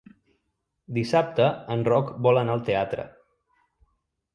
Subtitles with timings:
[0.95, 3.11] Dissabte en Roc vol anar al teatre.